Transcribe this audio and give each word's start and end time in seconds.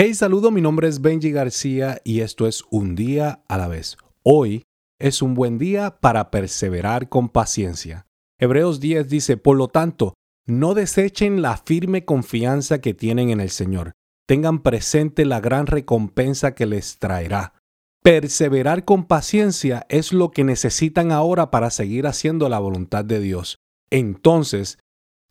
Hey, 0.00 0.14
saludo, 0.14 0.52
mi 0.52 0.60
nombre 0.60 0.86
es 0.86 1.00
Benji 1.00 1.32
García 1.32 2.00
y 2.04 2.20
esto 2.20 2.46
es 2.46 2.62
Un 2.70 2.94
día 2.94 3.42
a 3.48 3.58
la 3.58 3.66
vez. 3.66 3.96
Hoy 4.22 4.62
es 5.00 5.22
un 5.22 5.34
buen 5.34 5.58
día 5.58 5.98
para 5.98 6.30
perseverar 6.30 7.08
con 7.08 7.28
paciencia. 7.28 8.06
Hebreos 8.38 8.78
10 8.78 9.08
dice, 9.08 9.36
por 9.36 9.56
lo 9.56 9.66
tanto, 9.66 10.14
no 10.46 10.74
desechen 10.74 11.42
la 11.42 11.56
firme 11.56 12.04
confianza 12.04 12.80
que 12.80 12.94
tienen 12.94 13.30
en 13.30 13.40
el 13.40 13.50
Señor. 13.50 13.90
Tengan 14.28 14.62
presente 14.62 15.24
la 15.24 15.40
gran 15.40 15.66
recompensa 15.66 16.54
que 16.54 16.66
les 16.66 17.00
traerá. 17.00 17.54
Perseverar 18.00 18.84
con 18.84 19.04
paciencia 19.04 19.84
es 19.88 20.12
lo 20.12 20.30
que 20.30 20.44
necesitan 20.44 21.10
ahora 21.10 21.50
para 21.50 21.70
seguir 21.70 22.06
haciendo 22.06 22.48
la 22.48 22.60
voluntad 22.60 23.04
de 23.04 23.18
Dios. 23.18 23.58
Entonces, 23.90 24.78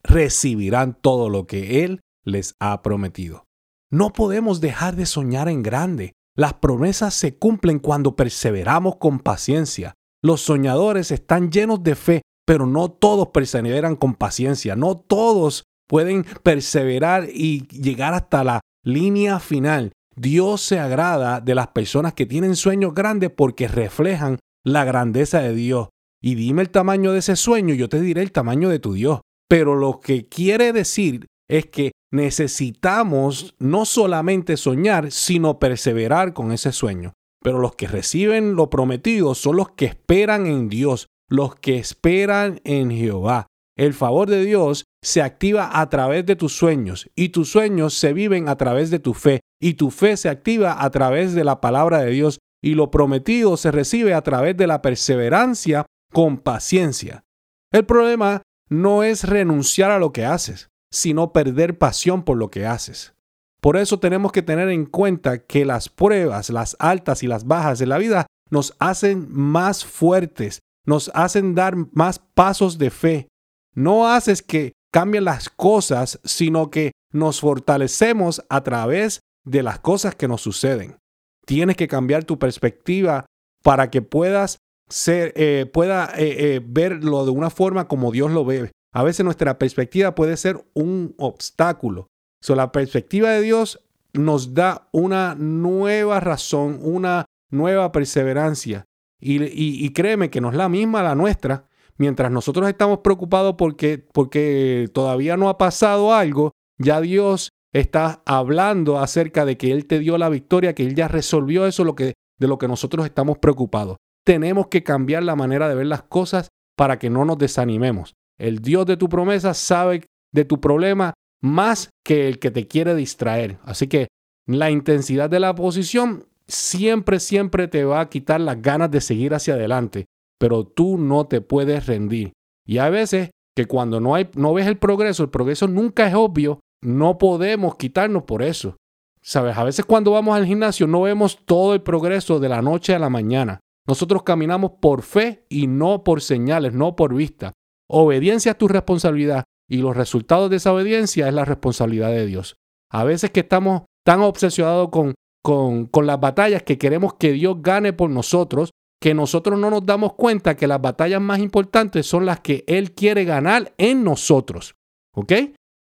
recibirán 0.03 0.97
todo 0.99 1.29
lo 1.29 1.47
que 1.47 1.85
Él 1.85 2.01
les 2.25 2.55
ha 2.59 2.81
prometido. 2.81 3.46
No 3.91 4.11
podemos 4.11 4.59
dejar 4.59 4.95
de 4.95 5.05
soñar 5.05 5.47
en 5.47 5.63
grande. 5.63 6.13
Las 6.35 6.53
promesas 6.55 7.13
se 7.13 7.37
cumplen 7.37 7.79
cuando 7.79 8.15
perseveramos 8.15 8.97
con 8.97 9.19
paciencia. 9.19 9.93
Los 10.21 10.41
soñadores 10.41 11.11
están 11.11 11.51
llenos 11.51 11.83
de 11.83 11.95
fe, 11.95 12.21
pero 12.45 12.65
no 12.65 12.89
todos 12.89 13.29
perseveran 13.29 13.95
con 13.95 14.15
paciencia. 14.15 14.75
No 14.75 14.95
todos 14.95 15.63
pueden 15.87 16.25
perseverar 16.43 17.29
y 17.33 17.65
llegar 17.67 18.13
hasta 18.13 18.43
la 18.43 18.59
línea 18.83 19.39
final. 19.39 19.93
Dios 20.15 20.61
se 20.61 20.79
agrada 20.79 21.39
de 21.39 21.55
las 21.55 21.67
personas 21.67 22.13
que 22.13 22.25
tienen 22.25 22.55
sueños 22.55 22.93
grandes 22.93 23.29
porque 23.29 23.67
reflejan 23.67 24.39
la 24.65 24.83
grandeza 24.83 25.39
de 25.39 25.53
Dios. 25.53 25.89
Y 26.21 26.35
dime 26.35 26.63
el 26.63 26.71
tamaño 26.71 27.13
de 27.13 27.19
ese 27.19 27.35
sueño, 27.35 27.73
yo 27.73 27.87
te 27.87 28.01
diré 28.01 28.21
el 28.21 28.31
tamaño 28.31 28.69
de 28.69 28.79
tu 28.79 28.93
Dios. 28.93 29.21
Pero 29.47 29.75
lo 29.75 30.01
que 30.01 30.27
quiere 30.27 30.73
decir 30.73 31.27
es 31.47 31.67
que 31.67 31.91
necesitamos 32.11 33.55
no 33.59 33.85
solamente 33.85 34.57
soñar, 34.57 35.11
sino 35.11 35.59
perseverar 35.59 36.33
con 36.33 36.51
ese 36.51 36.71
sueño. 36.71 37.13
Pero 37.41 37.59
los 37.59 37.75
que 37.75 37.87
reciben 37.87 38.55
lo 38.55 38.69
prometido 38.69 39.35
son 39.35 39.57
los 39.57 39.69
que 39.69 39.85
esperan 39.85 40.47
en 40.47 40.69
Dios, 40.69 41.07
los 41.29 41.55
que 41.55 41.77
esperan 41.77 42.61
en 42.63 42.91
Jehová. 42.91 43.47
El 43.77 43.93
favor 43.93 44.27
de 44.29 44.43
Dios 44.43 44.85
se 45.03 45.21
activa 45.21 45.79
a 45.79 45.87
través 45.89 46.25
de 46.25 46.35
tus 46.35 46.53
sueños 46.53 47.09
y 47.15 47.29
tus 47.29 47.51
sueños 47.51 47.93
se 47.93 48.11
viven 48.11 48.49
a 48.49 48.55
través 48.55 48.89
de 48.89 48.99
tu 48.99 49.13
fe 49.13 49.41
y 49.61 49.75
tu 49.75 49.91
fe 49.91 50.17
se 50.17 50.29
activa 50.29 50.83
a 50.83 50.89
través 50.89 51.33
de 51.35 51.43
la 51.43 51.61
palabra 51.61 51.99
de 51.99 52.11
Dios 52.11 52.39
y 52.61 52.73
lo 52.73 52.89
prometido 52.89 53.55
se 53.55 53.71
recibe 53.71 54.15
a 54.15 54.23
través 54.23 54.57
de 54.57 54.65
la 54.65 54.81
perseverancia 54.81 55.85
con 56.11 56.39
paciencia. 56.39 57.23
El 57.71 57.85
problema 57.85 58.41
no 58.67 59.03
es 59.03 59.23
renunciar 59.23 59.91
a 59.91 59.99
lo 59.99 60.11
que 60.11 60.25
haces 60.25 60.69
sino 60.91 61.33
perder 61.33 61.77
pasión 61.77 62.23
por 62.23 62.37
lo 62.37 62.49
que 62.49 62.65
haces. 62.65 63.13
Por 63.61 63.77
eso 63.77 63.99
tenemos 63.99 64.31
que 64.31 64.41
tener 64.41 64.69
en 64.69 64.85
cuenta 64.85 65.39
que 65.39 65.65
las 65.65 65.89
pruebas, 65.89 66.49
las 66.49 66.75
altas 66.79 67.23
y 67.23 67.27
las 67.27 67.45
bajas 67.45 67.79
de 67.79 67.87
la 67.87 67.97
vida 67.97 68.27
nos 68.49 68.73
hacen 68.79 69.27
más 69.29 69.83
fuertes, 69.83 70.59
nos 70.85 71.11
hacen 71.13 71.55
dar 71.55 71.75
más 71.91 72.19
pasos 72.19 72.77
de 72.77 72.91
fe. 72.91 73.27
No 73.73 74.07
haces 74.07 74.41
que 74.41 74.73
cambien 74.91 75.25
las 75.25 75.49
cosas, 75.49 76.19
sino 76.23 76.69
que 76.69 76.91
nos 77.11 77.41
fortalecemos 77.41 78.43
a 78.49 78.63
través 78.63 79.21
de 79.43 79.63
las 79.63 79.79
cosas 79.79 80.15
que 80.15 80.27
nos 80.27 80.41
suceden. 80.41 80.97
Tienes 81.45 81.77
que 81.77 81.87
cambiar 81.87 82.23
tu 82.25 82.37
perspectiva 82.39 83.25
para 83.63 83.89
que 83.89 84.01
puedas 84.01 84.57
ser, 84.89 85.33
eh, 85.35 85.65
pueda 85.71 86.11
eh, 86.17 86.55
eh, 86.55 86.61
verlo 86.65 87.25
de 87.25 87.31
una 87.31 87.49
forma 87.49 87.87
como 87.87 88.11
Dios 88.11 88.31
lo 88.31 88.45
ve. 88.45 88.71
A 88.97 89.03
veces 89.03 89.23
nuestra 89.23 89.59
perspectiva 89.59 90.15
puede 90.15 90.35
ser 90.37 90.65
un 90.73 91.13
obstáculo. 91.19 92.07
So, 92.41 92.55
la 92.55 92.71
perspectiva 92.71 93.29
de 93.29 93.43
Dios 93.43 93.85
nos 94.13 94.55
da 94.55 94.89
una 94.91 95.35
nueva 95.35 96.19
razón, 96.19 96.79
una 96.81 97.25
nueva 97.51 97.91
perseverancia. 97.91 98.85
Y, 99.19 99.87
créeme 99.93 100.31
que 100.31 100.41
no 100.41 100.49
es 100.49 100.55
la 100.55 100.67
misma 100.67 101.03
la 101.03 101.13
nuestra. 101.13 101.67
Mientras 101.97 102.31
nosotros 102.31 102.67
estamos 102.67 103.01
preocupados 103.03 103.53
porque, 103.55 103.99
porque 103.99 104.89
todavía 104.91 105.37
no 105.37 105.49
ha 105.49 105.59
pasado 105.59 106.15
algo, 106.15 106.53
ya 106.79 106.99
Dios 106.99 107.51
está 107.73 108.23
hablando 108.25 108.97
acerca 108.97 109.45
de 109.45 109.57
que 109.57 109.73
Él 109.73 109.85
te 109.85 109.99
dio 109.99 110.17
la 110.17 110.29
victoria, 110.29 110.73
que 110.73 110.87
Él 110.87 110.95
ya 110.95 111.07
resolvió 111.07 111.67
eso 111.67 111.83
lo 111.83 111.93
que, 111.93 112.15
de 112.39 112.47
lo 112.47 112.57
que 112.57 112.67
nosotros 112.67 113.05
estamos 113.05 113.37
preocupados. 113.37 113.97
Tenemos 114.25 114.69
que 114.69 114.81
cambiar 114.81 115.21
la 115.21 115.35
manera 115.35 115.69
de 115.69 115.75
ver 115.75 115.85
las 115.85 116.01
cosas 116.01 116.49
para 116.75 116.97
que 116.97 117.11
no 117.11 117.25
nos 117.25 117.37
desanimemos. 117.37 118.15
El 118.37 118.59
Dios 118.59 118.85
de 118.85 118.97
tu 118.97 119.09
promesa 119.09 119.53
sabe 119.53 120.05
de 120.31 120.45
tu 120.45 120.59
problema 120.59 121.13
más 121.41 121.89
que 122.03 122.27
el 122.27 122.39
que 122.39 122.51
te 122.51 122.67
quiere 122.67 122.95
distraer. 122.95 123.57
Así 123.63 123.87
que 123.87 124.07
la 124.45 124.71
intensidad 124.71 125.29
de 125.29 125.39
la 125.39 125.55
posición 125.55 126.25
siempre, 126.47 127.19
siempre 127.19 127.67
te 127.67 127.83
va 127.83 128.01
a 128.01 128.09
quitar 128.09 128.41
las 128.41 128.61
ganas 128.61 128.91
de 128.91 129.01
seguir 129.01 129.33
hacia 129.33 129.55
adelante, 129.55 130.05
pero 130.39 130.65
tú 130.65 130.97
no 130.97 131.25
te 131.25 131.41
puedes 131.41 131.85
rendir. 131.85 132.33
Y 132.65 132.77
a 132.77 132.89
veces 132.89 133.31
que 133.55 133.65
cuando 133.65 133.99
no, 133.99 134.15
hay, 134.15 134.29
no 134.35 134.53
ves 134.53 134.67
el 134.67 134.77
progreso, 134.77 135.23
el 135.23 135.29
progreso 135.29 135.67
nunca 135.67 136.07
es 136.07 136.13
obvio, 136.13 136.59
no 136.81 137.17
podemos 137.17 137.75
quitarnos 137.75 138.23
por 138.23 138.43
eso. 138.43 138.77
Sabes, 139.21 139.57
a 139.57 139.63
veces 139.63 139.83
cuando 139.83 140.11
vamos 140.11 140.37
al 140.37 140.45
gimnasio 140.45 140.87
no 140.87 141.01
vemos 141.01 141.39
todo 141.45 141.73
el 141.73 141.81
progreso 141.81 142.39
de 142.39 142.49
la 142.49 142.61
noche 142.61 142.95
a 142.95 142.99
la 142.99 143.09
mañana. 143.09 143.59
Nosotros 143.87 144.23
caminamos 144.23 144.71
por 144.79 145.01
fe 145.01 145.45
y 145.49 145.67
no 145.67 146.03
por 146.03 146.21
señales, 146.21 146.73
no 146.73 146.95
por 146.95 147.13
vista. 147.13 147.53
Obediencia 147.89 148.51
es 148.51 148.57
tu 148.57 148.67
responsabilidad 148.67 149.45
y 149.69 149.77
los 149.77 149.95
resultados 149.95 150.49
de 150.49 150.57
esa 150.57 150.73
obediencia 150.73 151.27
es 151.27 151.33
la 151.33 151.45
responsabilidad 151.45 152.09
de 152.09 152.25
Dios. 152.25 152.57
A 152.91 153.03
veces 153.03 153.31
que 153.31 153.41
estamos 153.41 153.83
tan 154.05 154.21
obsesionados 154.21 154.89
con, 154.89 155.15
con, 155.43 155.85
con 155.85 156.07
las 156.07 156.19
batallas 156.19 156.63
que 156.63 156.77
queremos 156.77 157.15
que 157.15 157.33
Dios 157.33 157.57
gane 157.61 157.93
por 157.93 158.09
nosotros, 158.09 158.71
que 159.01 159.13
nosotros 159.13 159.59
no 159.59 159.69
nos 159.69 159.85
damos 159.85 160.13
cuenta 160.13 160.55
que 160.55 160.67
las 160.67 160.81
batallas 160.81 161.21
más 161.21 161.39
importantes 161.39 162.05
son 162.05 162.25
las 162.25 162.39
que 162.39 162.63
Él 162.67 162.93
quiere 162.93 163.25
ganar 163.25 163.73
en 163.77 164.03
nosotros. 164.03 164.75
¿Ok? 165.13 165.33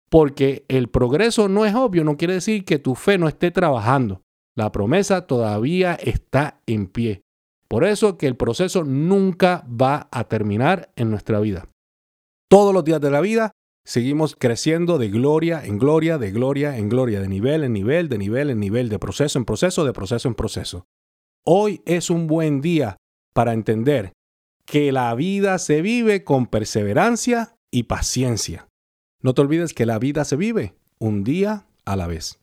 Porque 0.09 0.66
el 0.67 0.88
progreso 0.88 1.50
no 1.50 1.66
es 1.66 1.75
obvio, 1.75 2.03
no 2.03 2.17
quiere 2.17 2.35
decir 2.35 2.63
que 2.63 2.79
tu 2.79 2.95
fe 2.95 3.17
no 3.17 3.28
esté 3.28 3.51
trabajando. 3.51 4.22
La 4.55 4.72
promesa 4.72 5.28
todavía 5.28 5.95
está 5.95 6.61
en 6.66 6.88
pie. 6.88 7.23
Por 7.67 7.84
eso 7.84 8.17
que 8.17 8.28
el 8.28 8.38
proceso 8.38 8.84
nunca 8.84 9.66
va 9.69 10.07
a 10.11 10.25
terminar 10.25 10.91
en 10.95 11.09
nuestra 11.09 11.39
vida. 11.39 11.67
Todos 12.50 12.73
los 12.73 12.83
días 12.83 13.01
de 13.01 13.09
la 13.11 13.22
vida 13.22 13.51
seguimos 13.85 14.35
creciendo 14.35 14.97
de 14.97 15.09
gloria 15.09 15.66
en 15.66 15.78
gloria, 15.79 16.17
de 16.17 16.31
gloria 16.31 16.78
en 16.78 16.89
gloria, 16.89 17.19
de 17.19 17.28
nivel 17.28 17.63
en 17.63 17.73
nivel, 17.73 18.09
de 18.09 18.17
nivel 18.17 18.50
en 18.50 18.59
nivel, 18.59 18.89
de 18.89 19.00
proceso 19.00 19.39
en 19.39 19.45
proceso, 19.45 19.83
de 19.83 19.94
proceso 19.94 20.28
en 20.28 20.35
proceso. 20.35 20.85
Hoy 21.44 21.81
es 21.85 22.09
un 22.09 22.28
buen 22.28 22.61
día 22.61 22.97
para 23.34 23.53
entender 23.53 24.13
que 24.66 24.91
la 24.91 25.13
vida 25.16 25.59
se 25.59 25.81
vive 25.81 26.23
con 26.23 26.47
perseverancia 26.47 27.55
y 27.72 27.84
paciencia. 27.84 28.67
No 29.22 29.34
te 29.34 29.41
olvides 29.41 29.73
que 29.73 29.85
la 29.85 30.00
vida 30.00 30.25
se 30.25 30.35
vive 30.35 30.75
un 31.00 31.23
día 31.23 31.67
a 31.85 31.95
la 31.95 32.07
vez. 32.07 32.39